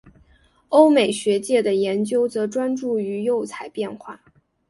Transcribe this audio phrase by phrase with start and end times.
[0.69, 4.19] 欧美学界的研究则专注于釉彩变化。